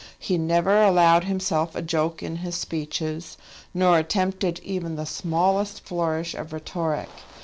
[0.17, 3.37] He never allowed himself a joke in his speeches,
[3.71, 7.09] nor attempted even the smallest flourish of rhetoric.